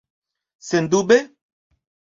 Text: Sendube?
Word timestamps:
Sendube? 0.69 1.17